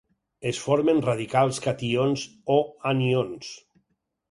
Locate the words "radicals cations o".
1.07-2.57